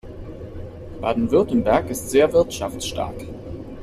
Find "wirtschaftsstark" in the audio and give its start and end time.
2.33-3.23